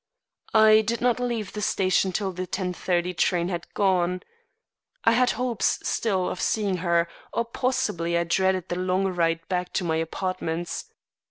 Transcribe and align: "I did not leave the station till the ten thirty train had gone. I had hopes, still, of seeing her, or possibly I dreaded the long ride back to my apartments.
"I 0.55 0.81
did 0.81 0.99
not 0.99 1.19
leave 1.19 1.53
the 1.53 1.61
station 1.61 2.11
till 2.11 2.31
the 2.31 2.47
ten 2.47 2.73
thirty 2.73 3.13
train 3.13 3.49
had 3.49 3.71
gone. 3.75 4.23
I 5.03 5.11
had 5.11 5.29
hopes, 5.37 5.87
still, 5.87 6.27
of 6.27 6.41
seeing 6.41 6.77
her, 6.77 7.07
or 7.31 7.45
possibly 7.45 8.17
I 8.17 8.23
dreaded 8.23 8.69
the 8.69 8.77
long 8.79 9.05
ride 9.05 9.47
back 9.47 9.73
to 9.73 9.83
my 9.83 9.97
apartments. 9.97 10.85